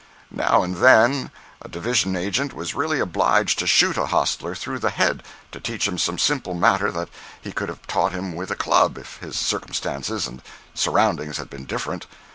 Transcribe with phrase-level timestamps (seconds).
[0.31, 1.29] Now and then
[1.61, 5.87] a division agent was really obliged to shoot a hostler through the head to teach
[5.87, 9.35] him some simple matter that he could have taught him with a club if his
[9.37, 10.41] circumstances and
[10.73, 12.07] surroundings had been different.